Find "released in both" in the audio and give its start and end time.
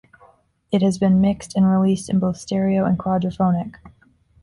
1.69-2.37